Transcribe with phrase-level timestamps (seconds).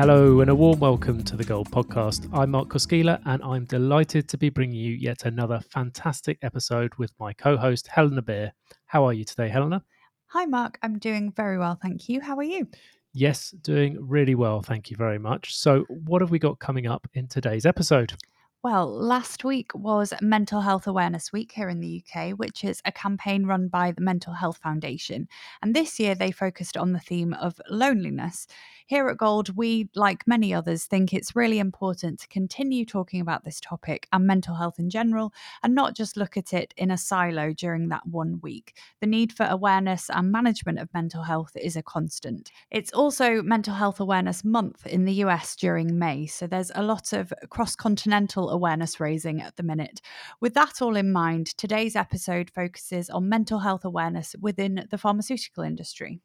[0.00, 2.26] Hello, and a warm welcome to the Gold Podcast.
[2.32, 7.12] I'm Mark Koskila, and I'm delighted to be bringing you yet another fantastic episode with
[7.20, 8.50] my co host, Helena Beer.
[8.86, 9.84] How are you today, Helena?
[10.28, 10.78] Hi, Mark.
[10.82, 12.22] I'm doing very well, thank you.
[12.22, 12.66] How are you?
[13.12, 14.62] Yes, doing really well.
[14.62, 15.54] Thank you very much.
[15.54, 18.14] So, what have we got coming up in today's episode?
[18.62, 22.92] Well, last week was Mental Health Awareness Week here in the UK, which is a
[22.92, 25.28] campaign run by the Mental Health Foundation.
[25.62, 28.46] And this year they focused on the theme of loneliness.
[28.86, 33.44] Here at Gold, we, like many others, think it's really important to continue talking about
[33.44, 36.98] this topic and mental health in general, and not just look at it in a
[36.98, 38.76] silo during that one week.
[39.00, 42.50] The need for awareness and management of mental health is a constant.
[42.70, 47.14] It's also Mental Health Awareness Month in the US during May, so there's a lot
[47.14, 50.00] of cross continental awareness raising at the minute.
[50.40, 55.62] With that all in mind, today's episode focuses on mental health awareness within the pharmaceutical
[55.62, 56.20] industry.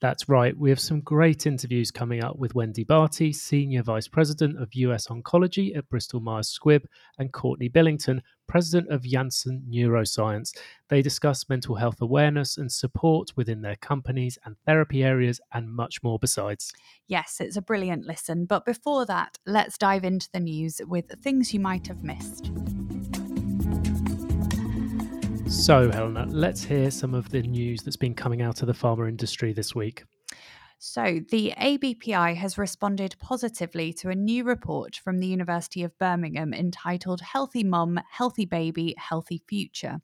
[0.00, 0.56] That's right.
[0.56, 5.08] We have some great interviews coming up with Wendy Bartie, Senior Vice President of US
[5.08, 6.84] Oncology at Bristol Myers Squibb,
[7.18, 10.56] and Courtney Billington, President of Janssen Neuroscience.
[10.88, 16.00] They discuss mental health awareness and support within their companies and therapy areas, and much
[16.04, 16.72] more besides.
[17.08, 18.44] Yes, it's a brilliant listen.
[18.44, 22.52] But before that, let's dive into the news with things you might have missed.
[25.48, 29.08] So, Helena, let's hear some of the news that's been coming out of the pharma
[29.08, 30.04] industry this week.
[30.78, 36.52] So, the ABPI has responded positively to a new report from the University of Birmingham
[36.52, 40.00] entitled Healthy Mum, Healthy Baby, Healthy Future.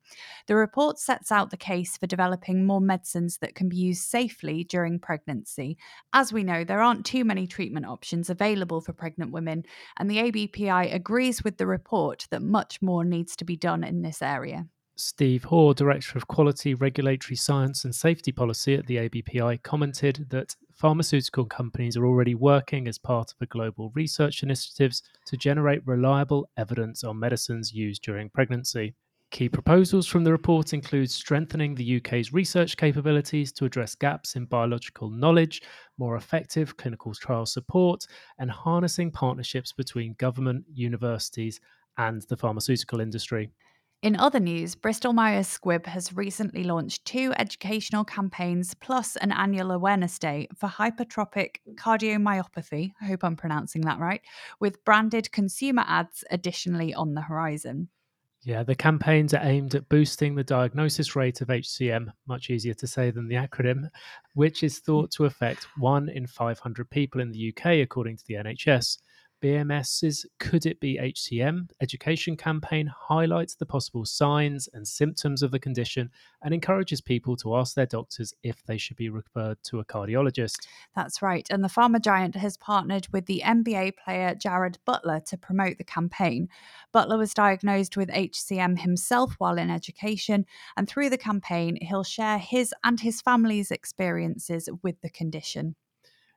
[0.47, 4.65] The report sets out the case for developing more medicines that can be used safely
[4.65, 5.77] during pregnancy.
[6.13, 9.65] As we know, there aren't too many treatment options available for pregnant women,
[9.99, 14.03] and the ABPI agrees with the report that much more needs to be done in
[14.03, 14.67] this area.
[14.97, 20.55] Steve Hoare, Director of Quality, Regulatory Science and Safety Policy at the ABPI, commented that
[20.73, 26.49] pharmaceutical companies are already working as part of the global research initiatives to generate reliable
[26.57, 28.95] evidence on medicines used during pregnancy.
[29.33, 34.45] Key proposals from the report include strengthening the UK's research capabilities to address gaps in
[34.45, 35.61] biological knowledge,
[35.99, 38.07] more effective clinical trial support,
[38.39, 41.59] and harnessing partnerships between government, universities,
[41.99, 43.51] and the pharmaceutical industry.
[44.05, 49.71] In other news, Bristol Myers Squibb has recently launched two educational campaigns plus an annual
[49.71, 52.93] awareness day for hypertrophic cardiomyopathy.
[53.01, 54.21] I hope I'm pronouncing that right,
[54.61, 57.89] with branded consumer ads additionally on the horizon.
[58.43, 62.87] Yeah, the campaigns are aimed at boosting the diagnosis rate of HCM, much easier to
[62.87, 63.89] say than the acronym,
[64.35, 65.13] which is thought mm.
[65.13, 68.99] to affect one in 500 people in the UK, according to the NHS.
[69.45, 75.59] BMS's Could It Be HCM education campaign highlights the possible signs and symptoms of the
[75.59, 76.09] condition
[76.41, 80.67] and encourages people to ask their doctors if they should be referred to a cardiologist.
[80.97, 81.47] That's right.
[81.51, 85.85] And the pharma giant has partnered with the NBA player Jared Butler to promote the
[85.85, 86.49] campaign.
[86.91, 92.39] Butler was diagnosed with HCM himself while in education, and through the campaign, he'll share
[92.39, 95.77] his and his family's experiences with the condition.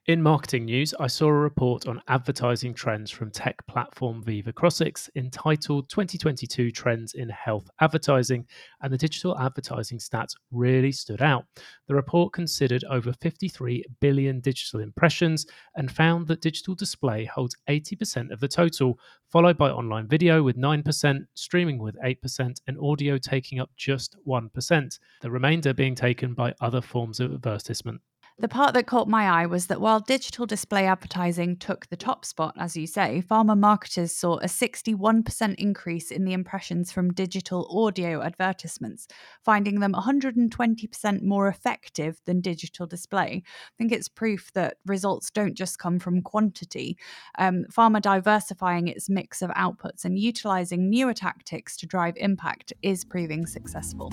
[0.07, 5.09] In marketing news, I saw a report on advertising trends from tech platform Veeva Crossix
[5.17, 8.45] entitled 2022 Trends in Health Advertising,
[8.81, 11.43] and the digital advertising stats really stood out.
[11.89, 18.31] The report considered over 53 billion digital impressions and found that digital display holds 80%
[18.31, 18.97] of the total,
[19.29, 24.99] followed by online video with 9%, streaming with 8%, and audio taking up just 1%,
[25.19, 27.99] the remainder being taken by other forms of advertisement.
[28.39, 32.23] The part that caught my eye was that while digital display advertising took the top
[32.23, 37.67] spot, as you say, pharma marketers saw a 61% increase in the impressions from digital
[37.71, 39.07] audio advertisements,
[39.43, 43.41] finding them 120% more effective than digital display.
[43.43, 46.95] I think it's proof that results don't just come from quantity.
[47.39, 53.03] Um, pharma diversifying its mix of outputs and utilizing newer tactics to drive impact is
[53.03, 54.11] proving successful.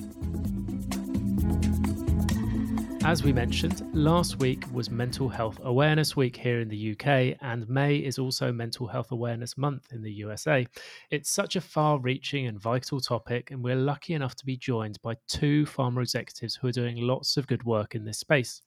[3.07, 7.69] As we mentioned, last week was Mental Health Awareness Week here in the UK, and
[7.69, 10.67] May is also Mental Health Awareness Month in the USA.
[11.11, 15.03] It's such a far reaching and vital topic, and we're lucky enough to be joined
[15.03, 18.63] by two pharma executives who are doing lots of good work in this space.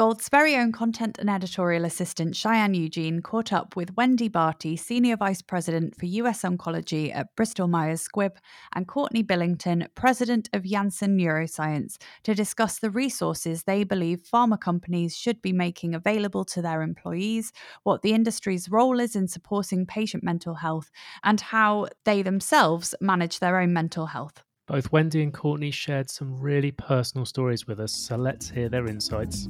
[0.00, 5.18] Gold's very own content and editorial assistant, Cheyenne Eugene, caught up with Wendy Bartie, Senior
[5.18, 8.36] Vice President for US Oncology at Bristol Myers Squibb,
[8.74, 15.14] and Courtney Billington, President of Janssen Neuroscience, to discuss the resources they believe pharma companies
[15.14, 17.52] should be making available to their employees,
[17.82, 20.90] what the industry's role is in supporting patient mental health,
[21.24, 24.44] and how they themselves manage their own mental health.
[24.70, 28.86] Both Wendy and Courtney shared some really personal stories with us, so let's hear their
[28.86, 29.48] insights.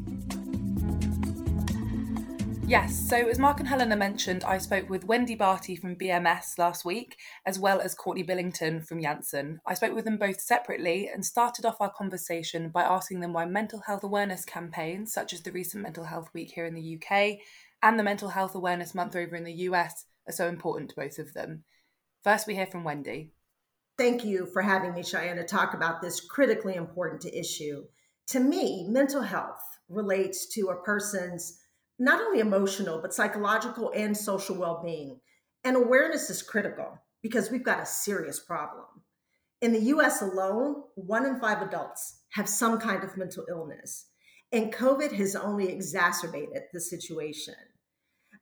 [2.67, 6.87] Yes, so as Mark and Helena mentioned, I spoke with Wendy Bartie from BMS last
[6.87, 9.61] week, as well as Courtney Billington from Janssen.
[9.67, 13.45] I spoke with them both separately and started off our conversation by asking them why
[13.45, 17.41] mental health awareness campaigns, such as the recent Mental Health Week here in the UK
[17.83, 21.19] and the Mental Health Awareness Month over in the US, are so important to both
[21.19, 21.65] of them.
[22.25, 23.33] First, we hear from Wendy.
[24.01, 27.85] Thank you for having me, Cheyenne, to talk about this critically important issue.
[28.29, 29.61] To me, mental health
[29.91, 31.61] relates to a person's
[31.99, 35.21] not only emotional, but psychological and social well being.
[35.65, 38.87] And awareness is critical because we've got a serious problem.
[39.61, 44.07] In the US alone, one in five adults have some kind of mental illness.
[44.51, 47.53] And COVID has only exacerbated the situation.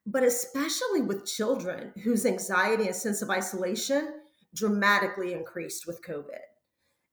[0.07, 4.18] But especially with children whose anxiety and sense of isolation
[4.59, 6.41] dramatically increased with COVID.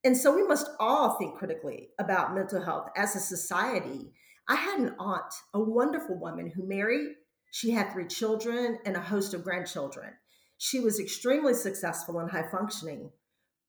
[0.03, 4.13] And so we must all think critically about mental health as a society
[4.47, 7.15] I had an aunt, a wonderful woman who married.
[7.51, 10.13] She had three children and a host of grandchildren.
[10.57, 13.11] She was extremely successful and high functioning,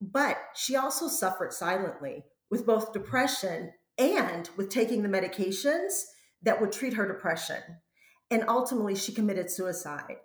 [0.00, 6.02] but she also suffered silently with both depression and with taking the medications
[6.42, 7.62] that would treat her depression.
[8.30, 10.16] And ultimately, she committed suicide.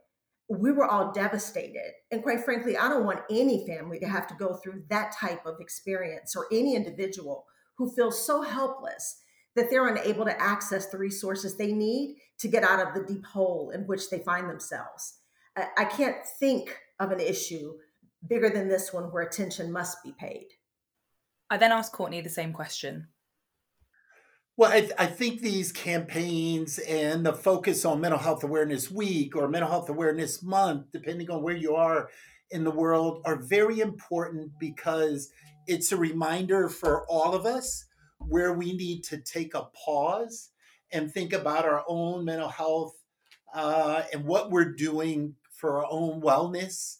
[0.57, 1.93] We were all devastated.
[2.11, 5.45] And quite frankly, I don't want any family to have to go through that type
[5.45, 7.45] of experience or any individual
[7.77, 9.21] who feels so helpless
[9.55, 13.25] that they're unable to access the resources they need to get out of the deep
[13.25, 15.19] hole in which they find themselves.
[15.55, 17.73] I can't think of an issue
[18.27, 20.47] bigger than this one where attention must be paid.
[21.49, 23.07] I then asked Courtney the same question.
[24.61, 29.47] Well, I, I, think these campaigns and the focus on Mental Health Awareness Week or
[29.47, 32.09] Mental Health Awareness Month, depending on where you are
[32.51, 35.31] in the world, are very important because
[35.65, 37.85] it's a reminder for all of us
[38.19, 40.51] where we need to take a pause
[40.91, 42.93] and think about our own mental health
[43.55, 46.97] uh, and what we're doing for our own wellness,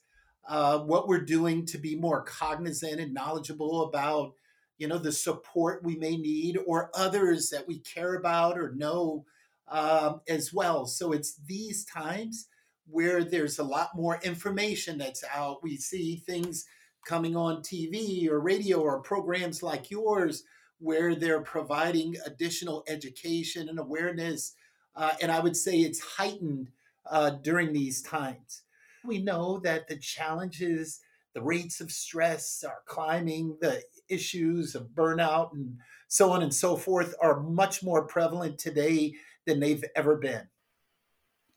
[0.50, 4.34] uh, what we're doing to be more cognizant and knowledgeable about,
[4.81, 9.24] you know, the support we may need or others that we care about or know
[9.68, 10.88] um, as well.
[10.88, 12.48] So it's these times
[12.88, 15.62] where there's a lot more information that's out.
[15.62, 16.66] We see things
[17.06, 20.45] coming on TV or radio or programs like yours
[20.80, 24.56] where they're providing additional education and awareness.
[24.95, 26.72] Uh, and I would say it's heightened
[27.06, 28.63] uh, during these times.
[29.06, 31.01] We know that the challenges,
[31.33, 36.75] the rates of stress are climbing, the issues of burnout and so on and so
[36.75, 39.13] forth are much more prevalent today
[39.45, 40.48] than they've ever been.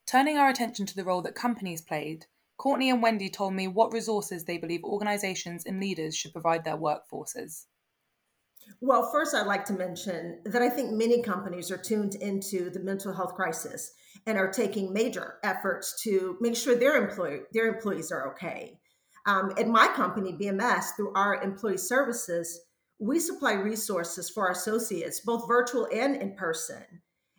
[0.07, 2.27] Turning our attention to the role that companies played,
[2.57, 6.77] Courtney and Wendy told me what resources they believe organizations and leaders should provide their
[6.77, 7.65] workforces.
[8.81, 12.81] Well, first, I'd like to mention that I think many companies are tuned into the
[12.81, 13.93] mental health crisis
[14.27, 18.79] and are taking major efforts to make sure their employee their employees are okay.
[19.27, 22.61] Um, at my company, BMS, through our employee services,
[22.99, 26.83] we supply resources for our associates, both virtual and in person.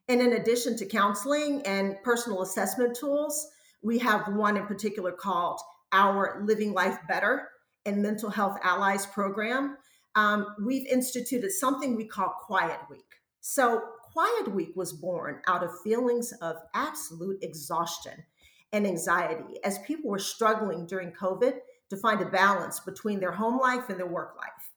[0.08, 3.48] And in addition to counseling and personal assessment tools,
[3.82, 5.60] we have one in particular called
[5.92, 7.50] our Living Life Better
[7.86, 9.78] and Mental Health Allies program
[10.16, 13.02] um, we've instituted something we call Quiet Week.
[13.42, 13.82] So,
[14.14, 18.24] Quiet Week was born out of feelings of absolute exhaustion
[18.72, 21.56] and anxiety as people were struggling during COVID
[21.90, 24.72] to find a balance between their home life and their work life.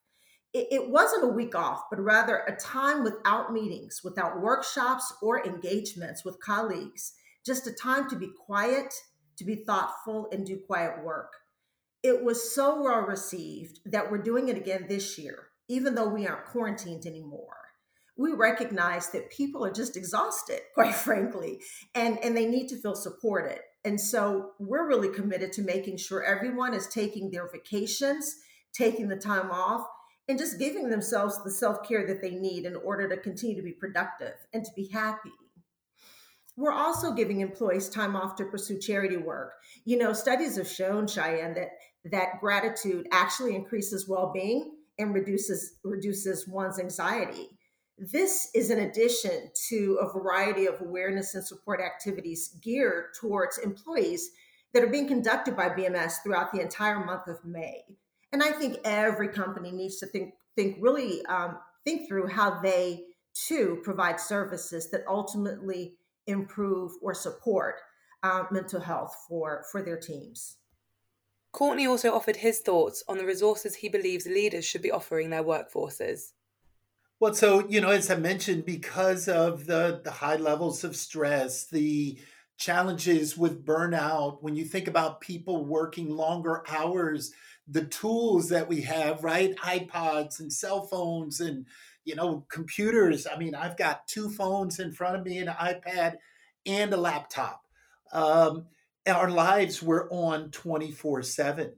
[0.53, 5.45] It, it wasn't a week off, but rather a time without meetings, without workshops or
[5.45, 7.13] engagements with colleagues,
[7.45, 8.93] just a time to be quiet,
[9.37, 11.31] to be thoughtful, and do quiet work
[12.03, 16.25] it was so well received that we're doing it again this year, even though we
[16.25, 17.57] aren't quarantined anymore.
[18.19, 21.61] We recognize that people are just exhausted, quite frankly,
[21.95, 23.59] and, and they need to feel supported.
[23.85, 28.35] And so we're really committed to making sure everyone is taking their vacations,
[28.73, 29.87] taking the time off,
[30.27, 33.63] and just giving themselves the self care that they need in order to continue to
[33.63, 35.31] be productive and to be happy.
[36.57, 39.53] We're also giving employees time off to pursue charity work.
[39.85, 41.69] You know, studies have shown, Cheyenne, that
[42.11, 47.47] that gratitude actually increases well-being and reduces reduces one's anxiety.
[47.99, 54.31] This is in addition to a variety of awareness and support activities geared towards employees
[54.73, 57.83] that are being conducted by BMS throughout the entire month of May.
[58.31, 63.05] And I think every company needs to think think really um, think through how they
[63.33, 65.95] too provide services that ultimately
[66.27, 67.75] improve or support
[68.23, 70.57] uh, mental health for for their teams.
[71.51, 75.43] Courtney also offered his thoughts on the resources he believes leaders should be offering their
[75.43, 76.33] workforces.
[77.19, 81.65] Well, so, you know, as I mentioned, because of the, the high levels of stress,
[81.67, 82.17] the
[82.57, 87.31] challenges with burnout, when you think about people working longer hours,
[87.67, 89.55] the tools that we have, right?
[89.57, 91.65] iPods and cell phones and
[92.05, 93.27] you know computers.
[93.27, 96.15] I mean, I've got two phones in front of me, an iPad
[96.65, 97.61] and a laptop.
[98.11, 98.65] Um,
[99.07, 101.73] our lives were on 24 7.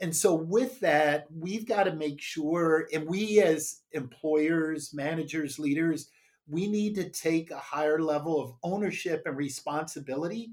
[0.00, 6.10] And so, with that, we've got to make sure, and we as employers, managers, leaders,
[6.46, 10.52] we need to take a higher level of ownership and responsibility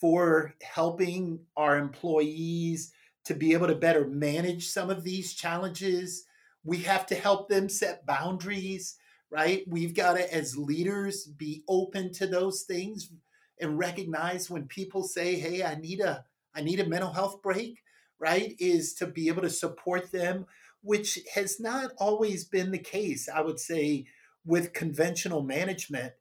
[0.00, 2.92] for helping our employees
[3.24, 6.24] to be able to better manage some of these challenges.
[6.64, 8.96] We have to help them set boundaries,
[9.30, 9.62] right?
[9.68, 13.10] We've got to, as leaders, be open to those things
[13.60, 17.78] and recognize when people say, "Hey, I need a I need a mental health break."
[18.20, 18.54] Right?
[18.58, 20.46] Is to be able to support them,
[20.82, 23.28] which has not always been the case.
[23.28, 24.06] I would say
[24.44, 26.12] with conventional management.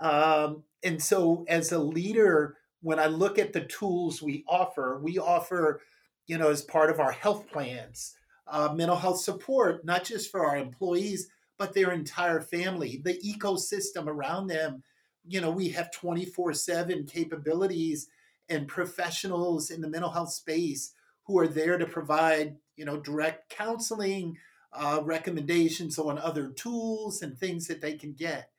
[0.00, 5.18] Um, and so, as a leader, when I look at the tools we offer, we
[5.18, 5.80] offer,
[6.26, 8.14] you know, as part of our health plans,
[8.48, 11.28] uh, mental health support, not just for our employees,
[11.58, 14.82] but their entire family, the ecosystem around them.
[15.24, 18.08] You know, we have 24 7 capabilities
[18.48, 20.92] and professionals in the mental health space
[21.26, 24.36] who are there to provide, you know, direct counseling,
[24.72, 28.50] uh, recommendations on other tools and things that they can get.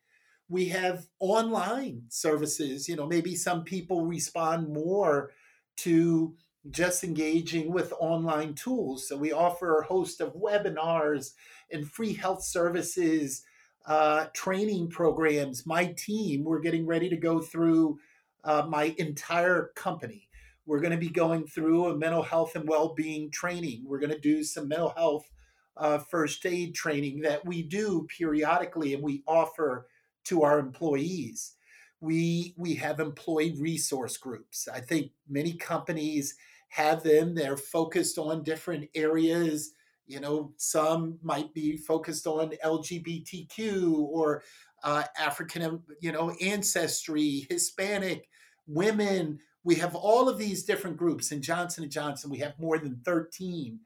[0.49, 2.87] We have online services.
[2.87, 5.31] You know, maybe some people respond more
[5.77, 6.35] to
[6.69, 9.07] just engaging with online tools.
[9.07, 11.31] So we offer a host of webinars
[11.71, 13.43] and free health services,
[13.85, 15.65] uh, training programs.
[15.65, 17.99] My team, we're getting ready to go through
[18.43, 20.29] uh, my entire company.
[20.65, 23.83] We're going to be going through a mental health and well being training.
[23.85, 25.29] We're going to do some mental health
[25.75, 29.87] uh, first aid training that we do periodically and we offer
[30.25, 31.55] to our employees.
[31.99, 34.67] We, we have employee resource groups.
[34.67, 36.35] I think many companies
[36.69, 37.35] have them.
[37.35, 39.71] They're focused on different areas.
[40.05, 44.43] You know, some might be focused on LGBTQ or
[44.83, 48.27] uh, African, you know, ancestry, Hispanic,
[48.67, 49.39] women.
[49.63, 51.31] We have all of these different groups.
[51.31, 53.79] In Johnson Johnson, we have more than 13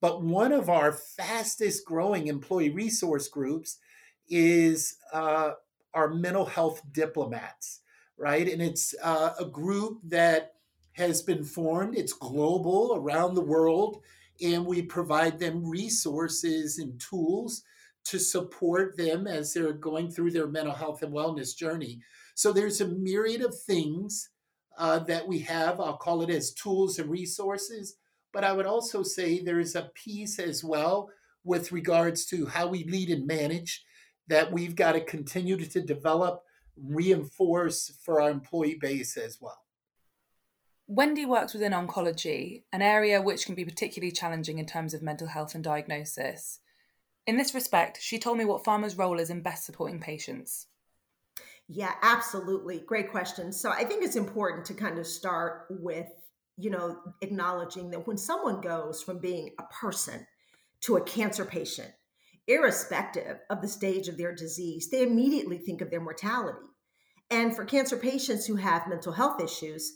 [0.00, 3.78] but one of our fastest growing employee resource groups
[4.28, 5.52] is uh,
[5.94, 7.80] our mental health diplomats,
[8.16, 8.48] right?
[8.48, 10.54] And it's uh, a group that
[10.92, 14.02] has been formed, it's global around the world,
[14.42, 17.62] and we provide them resources and tools
[18.04, 22.00] to support them as they're going through their mental health and wellness journey.
[22.34, 24.30] So there's a myriad of things
[24.78, 27.96] uh, that we have, I'll call it as tools and resources
[28.32, 31.10] but I would also say there's a piece as well
[31.44, 33.84] with regards to how we lead and manage
[34.28, 36.42] that we've got to continue to develop,
[36.76, 39.58] reinforce for our employee base as well.
[40.86, 45.26] Wendy works within oncology, an area which can be particularly challenging in terms of mental
[45.26, 46.60] health and diagnosis.
[47.26, 50.66] In this respect, she told me what pharma's role is in best supporting patients.
[51.68, 52.80] Yeah, absolutely.
[52.80, 53.52] Great question.
[53.52, 56.08] So I think it's important to kind of start with
[56.58, 60.26] you know, acknowledging that when someone goes from being a person
[60.80, 61.92] to a cancer patient,
[62.48, 66.58] irrespective of the stage of their disease, they immediately think of their mortality.
[67.30, 69.92] And for cancer patients who have mental health issues,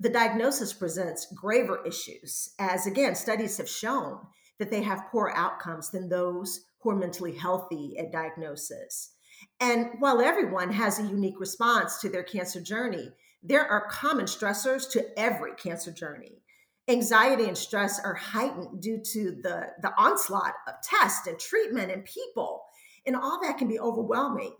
[0.00, 4.18] the diagnosis presents graver issues, as again, studies have shown
[4.58, 9.14] that they have poor outcomes than those who are mentally healthy at diagnosis.
[9.60, 13.10] And while everyone has a unique response to their cancer journey,
[13.42, 16.42] there are common stressors to every cancer journey.
[16.88, 22.04] Anxiety and stress are heightened due to the, the onslaught of tests and treatment and
[22.04, 22.64] people,
[23.06, 24.54] and all that can be overwhelming.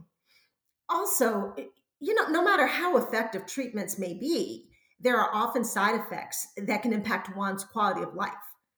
[0.88, 1.54] Also,
[2.00, 4.68] you know, no matter how effective treatments may be,
[5.00, 8.32] there are often side effects that can impact one's quality of life,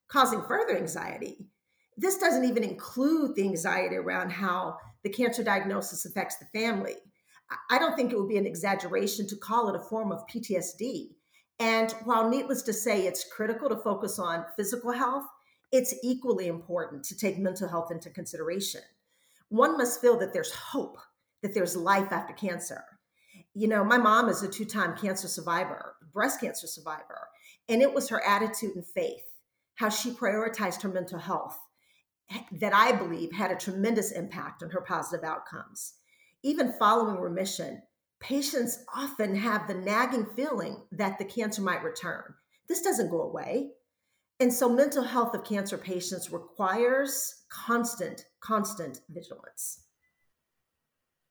[0.09, 1.47] causing further anxiety.
[1.97, 6.97] This doesn't even include the anxiety around how the cancer diagnosis affects the family
[7.71, 11.11] I don't think it would be an exaggeration to call it a form of PTSD.
[11.59, 15.27] And while needless to say, it's critical to focus on physical health,
[15.71, 18.81] it's equally important to take mental health into consideration.
[19.49, 20.99] One must feel that there's hope,
[21.43, 22.85] that there's life after cancer.
[23.55, 27.29] You know, my mom is a two time cancer survivor, breast cancer survivor,
[27.69, 29.23] and it was her attitude and faith,
[29.77, 31.59] how she prioritized her mental health,
[32.53, 35.95] that I believe had a tremendous impact on her positive outcomes
[36.45, 37.83] even following remission,
[38.21, 42.35] patients often have the nagging feeling that the cancer might return.
[42.69, 43.71] This doesn't go away.
[44.41, 49.85] And so, mental health of cancer patients requires constant, constant vigilance.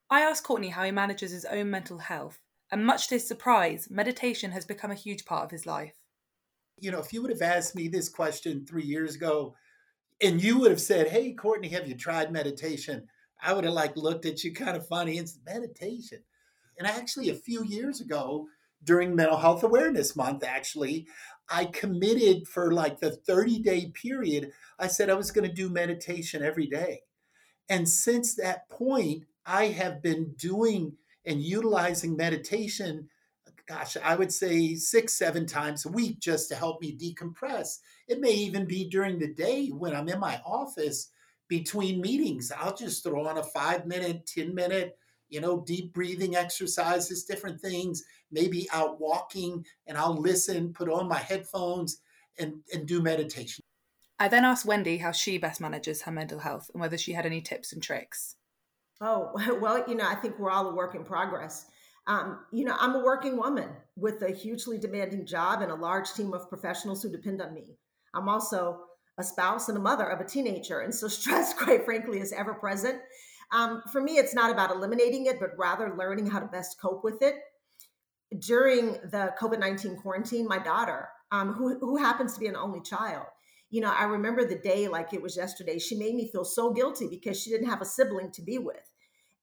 [0.10, 2.40] I asked Courtney how he manages his own mental health
[2.72, 5.94] And much to his surprise, meditation has become a huge part of his life.
[6.80, 9.54] You know, if you would have asked me this question three years ago,
[10.24, 13.08] and you would have said, Hey, Courtney, have you tried meditation?
[13.42, 15.18] I would have like looked at you kind of funny.
[15.18, 16.20] It's meditation.
[16.78, 18.48] And actually, a few years ago,
[18.84, 21.08] during Mental Health Awareness Month, actually,
[21.50, 24.52] I committed for like the 30 day period.
[24.80, 27.02] I said I was going to do meditation every day.
[27.70, 30.94] And since that point, I have been doing
[31.26, 33.10] and utilizing meditation,
[33.68, 37.80] gosh, I would say six, seven times a week just to help me decompress.
[38.08, 41.10] It may even be during the day when I'm in my office
[41.48, 42.52] between meetings.
[42.58, 44.98] I'll just throw on a five minute, 10 minute,
[45.30, 51.08] you know, deep breathing exercises, different things, maybe out walking, and I'll listen, put on
[51.08, 52.00] my headphones,
[52.40, 53.64] and, and do meditation.
[54.20, 57.26] I then asked Wendy how she best manages her mental health and whether she had
[57.26, 58.36] any tips and tricks.
[59.02, 59.32] Oh,
[59.62, 61.66] well, you know, I think we're all a work in progress.
[62.06, 66.12] Um, you know, I'm a working woman with a hugely demanding job and a large
[66.14, 67.78] team of professionals who depend on me.
[68.14, 68.82] I'm also
[69.18, 70.80] a spouse and a mother of a teenager.
[70.80, 73.00] And so stress, quite frankly, is ever present.
[73.52, 77.04] Um, for me, it's not about eliminating it, but rather learning how to best cope
[77.04, 77.36] with it.
[78.40, 82.82] During the COVID 19 quarantine, my daughter, um, who, who happens to be an only
[82.82, 83.28] child,
[83.70, 85.78] you know, I remember the day like it was yesterday.
[85.78, 88.90] She made me feel so guilty because she didn't have a sibling to be with.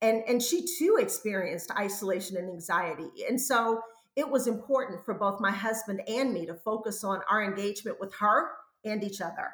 [0.01, 3.09] And, and she too experienced isolation and anxiety.
[3.29, 3.81] And so
[4.15, 8.13] it was important for both my husband and me to focus on our engagement with
[8.15, 8.49] her
[8.83, 9.51] and each other.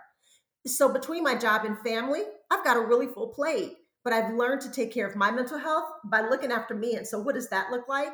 [0.66, 4.62] So between my job and family, I've got a really full plate, but I've learned
[4.62, 6.96] to take care of my mental health by looking after me.
[6.96, 8.14] And so what does that look like?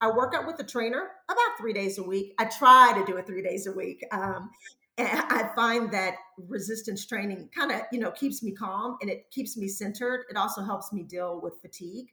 [0.00, 2.32] I work out with a trainer about three days a week.
[2.38, 4.02] I try to do it three days a week.
[4.12, 4.50] Um,
[4.96, 6.14] and I find that
[6.48, 10.24] resistance training kind of, you know, keeps me calm and it keeps me centered.
[10.30, 12.06] It also helps me deal with fatigue.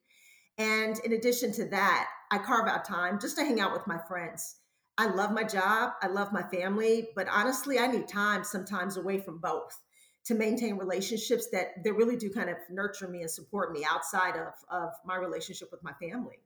[0.57, 3.99] And in addition to that, I carve out time just to hang out with my
[4.07, 4.55] friends.
[4.97, 9.19] I love my job, I love my family, but honestly, I need time sometimes away
[9.19, 9.79] from both
[10.25, 14.35] to maintain relationships that that really do kind of nurture me and support me outside
[14.35, 16.39] of of my relationship with my family.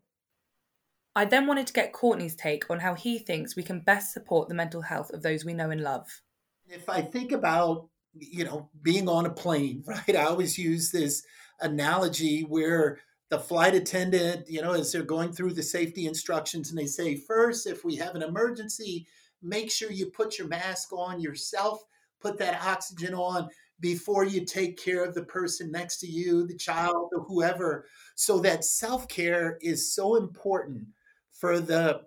[1.15, 4.47] I then wanted to get Courtney's take on how he thinks we can best support
[4.47, 6.21] the mental health of those we know and love.
[6.69, 10.15] If I think about, you know, being on a plane, right?
[10.15, 11.23] I always use this
[11.59, 12.99] analogy where
[13.31, 17.15] the flight attendant, you know, as they're going through the safety instructions and they say,
[17.15, 19.07] first, if we have an emergency,
[19.41, 21.81] make sure you put your mask on yourself,
[22.19, 26.57] put that oxygen on before you take care of the person next to you, the
[26.57, 27.85] child, or whoever.
[28.15, 30.87] So that self-care is so important
[31.31, 32.01] for the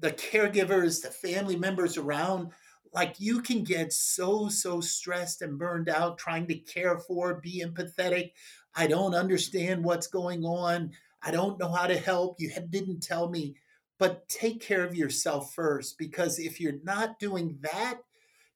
[0.00, 2.50] the caregivers, the family members around.
[2.92, 7.62] Like you can get so, so stressed and burned out trying to care for, be
[7.64, 8.30] empathetic,
[8.74, 10.90] I don't understand what's going on.
[11.22, 12.40] I don't know how to help.
[12.40, 13.56] You didn't tell me.
[13.98, 18.00] But take care of yourself first because if you're not doing that,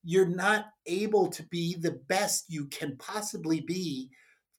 [0.02, 4.10] you're not able to be the best you can possibly be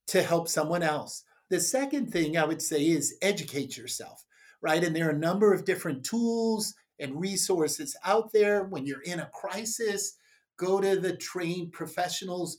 [0.08, 1.24] to help someone else.
[1.50, 4.24] The second thing I would say is educate yourself,
[4.62, 4.84] right?
[4.84, 8.66] And there are a number of different tools and resources out there.
[8.66, 10.16] When you're in a crisis,
[10.58, 12.58] go to the trained professionals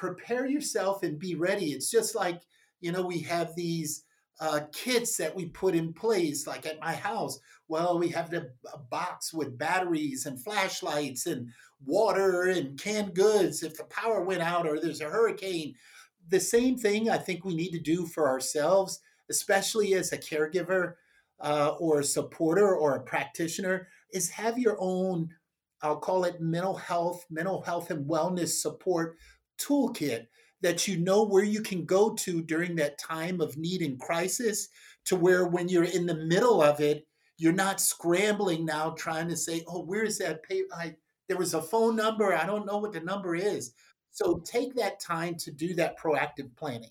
[0.00, 1.72] prepare yourself and be ready.
[1.72, 2.40] It's just like,
[2.80, 4.04] you know, we have these
[4.40, 7.38] uh, kits that we put in place, like at my house.
[7.68, 11.50] Well, we have the a box with batteries and flashlights and
[11.84, 15.74] water and canned goods if the power went out or there's a hurricane.
[16.30, 20.94] The same thing I think we need to do for ourselves, especially as a caregiver
[21.40, 25.28] uh, or a supporter or a practitioner, is have your own,
[25.82, 29.18] I'll call it mental health, mental health and wellness support
[29.60, 30.26] toolkit
[30.62, 34.68] that you know where you can go to during that time of need and crisis
[35.06, 37.06] to where when you're in the middle of it
[37.38, 40.94] you're not scrambling now trying to say oh where's that pay I,
[41.28, 43.72] there was a phone number i don't know what the number is
[44.10, 46.90] so take that time to do that proactive planning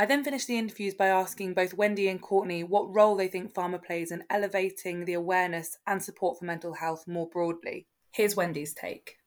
[0.00, 3.52] I then finished the interviews by asking both Wendy and Courtney what role they think
[3.52, 7.88] pharma plays in elevating the awareness and support for mental health more broadly.
[8.12, 9.17] Here's Wendy's take.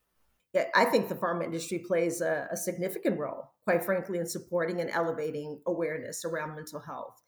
[0.76, 4.90] I think the pharma industry plays a, a, significant role, quite frankly, in supporting and
[4.90, 7.22] elevating awareness around mental health.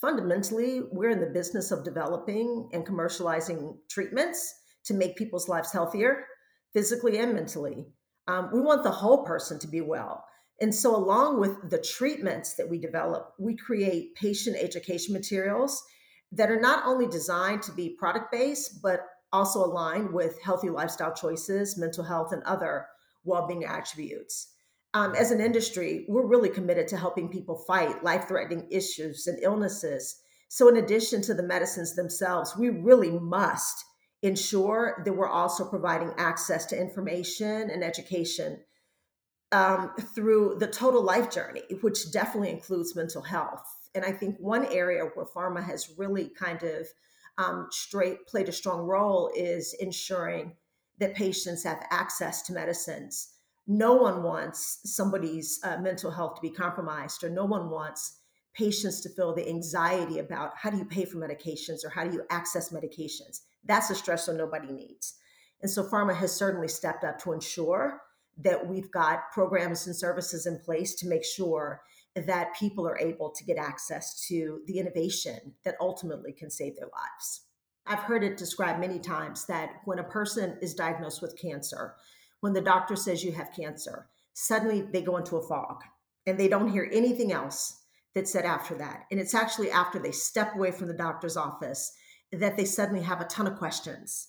[0.00, 4.54] Fundamentally, we're in the business of developing and commercializing treatments
[4.84, 6.24] to make people's lives healthier,
[6.72, 7.84] physically and mentally.
[8.26, 10.24] Um, we want the whole person to be well.
[10.60, 15.82] And so, along with the treatments that we develop, we create patient education materials
[16.32, 19.00] that are not only designed to be product based, but
[19.32, 22.86] also align with healthy lifestyle choices, mental health, and other
[23.24, 24.48] well being attributes.
[24.94, 29.38] Um, as an industry, we're really committed to helping people fight life threatening issues and
[29.42, 33.84] illnesses So, in addition to the medicines themselves, we really must
[34.20, 38.60] ensure that we're also providing access to information and education
[39.50, 43.64] um, through the total life journey, which definitely includes mental health.
[43.94, 46.86] And I think one area where pharma has really kind of
[47.38, 50.56] um, straight played a strong role is ensuring
[50.98, 53.34] that patients have access to medicines.
[53.66, 58.18] No one wants somebody's uh, mental health to be compromised, or no one wants
[58.54, 62.12] patients to feel the anxiety about how do you pay for medications or how do
[62.12, 63.40] you access medications.
[63.64, 65.14] That's a stressor nobody needs.
[65.62, 68.02] And so pharma has certainly stepped up to ensure
[68.38, 71.82] that we've got programs and services in place to make sure
[72.14, 76.88] that people are able to get access to the innovation that ultimately can save their
[76.88, 77.46] lives.
[77.86, 81.94] I've heard it described many times that when a person is diagnosed with cancer,
[82.40, 85.82] when the doctor says you have cancer, suddenly they go into a fog
[86.26, 87.82] and they don't hear anything else
[88.14, 89.04] that's said after that.
[89.10, 91.92] And it's actually after they step away from the doctor's office
[92.30, 94.28] that they suddenly have a ton of questions.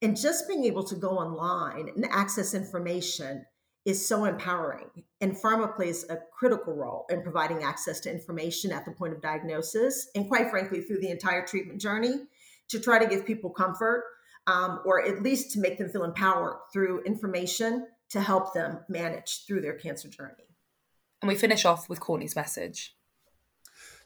[0.00, 3.44] And just being able to go online and access information
[3.84, 4.88] is so empowering.
[5.20, 9.20] And pharma plays a critical role in providing access to information at the point of
[9.20, 12.14] diagnosis, and quite frankly, through the entire treatment journey
[12.68, 14.04] to try to give people comfort
[14.46, 19.44] um, or at least to make them feel empowered through information to help them manage
[19.46, 20.44] through their cancer journey.
[21.20, 22.96] And we finish off with Courtney's message.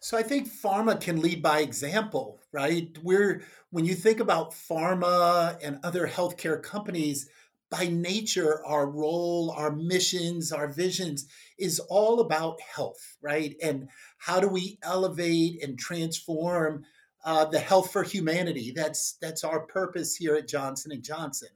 [0.01, 2.97] So I think pharma can lead by example, right?
[3.03, 7.29] We're when you think about pharma and other healthcare companies,
[7.71, 11.27] by nature, our role, our missions, our visions
[11.59, 13.57] is all about health, right?
[13.63, 16.85] And how do we elevate and transform
[17.25, 18.73] uh, the health for humanity?
[18.75, 21.49] That's that's our purpose here at Johnson and Johnson.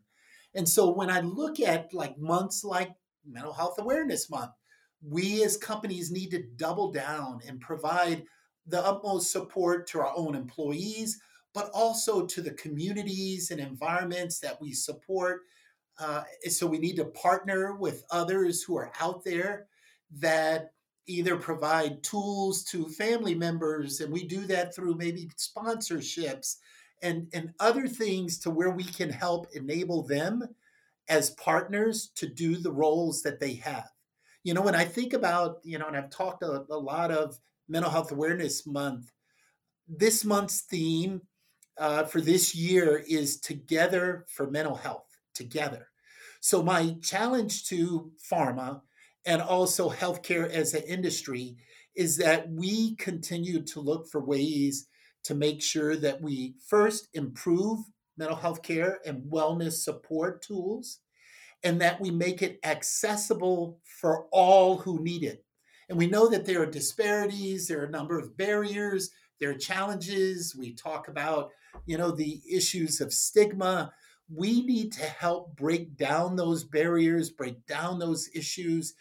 [0.54, 2.90] And so when I look at like months like
[3.24, 4.50] Mental Health Awareness Month,
[5.06, 8.24] we as companies need to double down and provide
[8.66, 11.20] the utmost support to our own employees,
[11.54, 15.42] but also to the communities and environments that we support.
[16.00, 19.66] Uh, so we need to partner with others who are out there
[20.18, 20.72] that
[21.06, 26.56] either provide tools to family members, and we do that through maybe sponsorships
[27.02, 30.42] and, and other things to where we can help enable them
[31.08, 33.90] as partners to do the roles that they have.
[34.42, 37.38] You know, when I think about, you know, and I've talked a, a lot of
[37.68, 39.12] Mental Health Awareness Month.
[39.88, 41.20] This month's theme
[41.78, 45.89] uh, for this year is Together for Mental Health, together.
[46.40, 48.82] So, my challenge to pharma
[49.24, 51.56] and also healthcare as an industry
[51.94, 54.86] is that we continue to look for ways
[55.24, 57.80] to make sure that we first improve
[58.16, 61.00] mental health care and wellness support tools
[61.62, 65.44] and that we make it accessible for all who need it
[65.90, 69.54] and we know that there are disparities, there are a number of barriers, there are
[69.54, 70.54] challenges.
[70.56, 71.50] We talk about,
[71.84, 73.92] you know, the issues of stigma.
[74.32, 78.94] We need to help break down those barriers, break down those issues,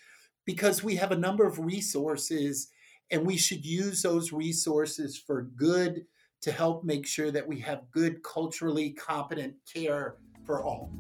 [0.46, 2.70] because we have a number of resources
[3.12, 6.06] and we should use those resources for good
[6.42, 10.16] to help make sure that we have good culturally competent care
[10.46, 10.92] for all.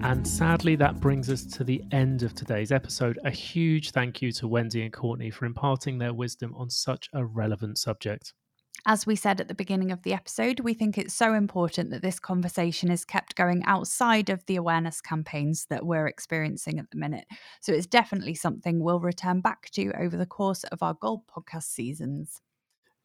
[0.00, 3.18] And sadly, that brings us to the end of today's episode.
[3.24, 7.24] A huge thank you to Wendy and Courtney for imparting their wisdom on such a
[7.24, 8.32] relevant subject.
[8.86, 12.00] As we said at the beginning of the episode, we think it's so important that
[12.00, 16.96] this conversation is kept going outside of the awareness campaigns that we're experiencing at the
[16.96, 17.26] minute.
[17.60, 21.64] So it's definitely something we'll return back to over the course of our Gold podcast
[21.64, 22.40] seasons.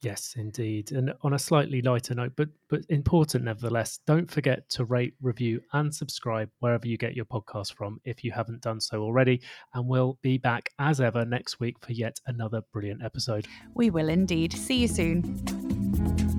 [0.04, 0.92] Yes, indeed.
[0.92, 5.62] And on a slightly lighter note, but but important nevertheless, don't forget to rate, review,
[5.72, 9.42] and subscribe wherever you get your podcast from if you haven't done so already.
[9.74, 13.48] And we'll be back as ever next week for yet another brilliant episode.
[13.76, 14.52] We will indeed.
[14.52, 16.33] See you soon.